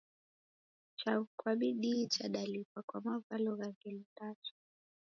[0.99, 4.53] Chaghu kwa bidii chadalipa kwa mavalo gha ngelo ndacha.